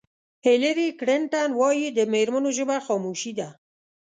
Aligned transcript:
هېلري 0.45 0.89
کلنټن 0.99 1.49
وایي 1.59 1.87
د 1.97 1.99
مېرمنو 2.13 2.49
ژبه 2.57 2.77
خاموشي 2.85 3.31
ده. 3.39 3.49